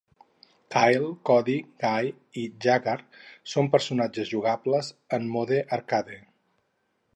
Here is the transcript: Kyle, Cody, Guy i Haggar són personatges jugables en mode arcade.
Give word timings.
Kyle, 0.75 1.03
Cody, 1.29 1.57
Guy 1.83 2.09
i 2.45 2.47
Haggar 2.77 2.95
són 3.53 3.71
personatges 3.77 4.33
jugables 4.33 4.93
en 5.19 5.31
mode 5.37 5.63
arcade. 5.81 6.21